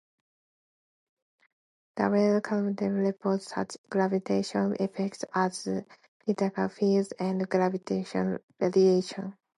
[1.95, 5.67] The Weyl curvature represents such gravitational effects as
[6.25, 9.35] tidal fields and gravitational radiation.